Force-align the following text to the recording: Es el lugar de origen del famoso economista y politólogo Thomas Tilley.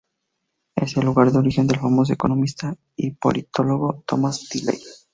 Es 0.75 0.97
el 0.97 1.05
lugar 1.05 1.31
de 1.31 1.37
origen 1.37 1.67
del 1.67 1.77
famoso 1.77 2.11
economista 2.11 2.75
y 2.95 3.11
politólogo 3.11 4.03
Thomas 4.07 4.49
Tilley. 4.49 4.79